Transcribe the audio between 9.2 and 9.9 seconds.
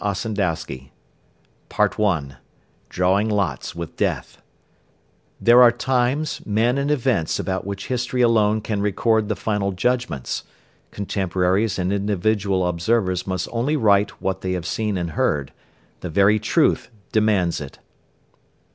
the final